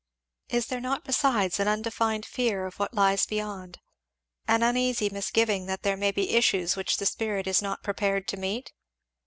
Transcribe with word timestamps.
"Is 0.49 0.65
there 0.65 0.81
not 0.81 1.05
besides 1.05 1.59
an 1.59 1.67
undefined 1.67 2.25
fear 2.25 2.65
of 2.65 2.79
what 2.79 2.95
lies 2.95 3.27
beyond 3.27 3.77
an 4.47 4.63
uneasy 4.63 5.09
misgiving 5.09 5.67
that 5.67 5.83
there 5.83 5.95
may 5.95 6.09
be 6.09 6.31
issues 6.31 6.75
which 6.75 6.97
the 6.97 7.05
spirit 7.05 7.45
is 7.45 7.61
not 7.61 7.83
prepared 7.83 8.27
to 8.29 8.37
meet?" 8.37 8.73